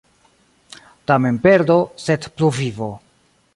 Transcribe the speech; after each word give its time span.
Tamen 1.11 1.37
perdo, 1.45 1.77
sed 2.07 2.27
pluvivo. 2.37 2.91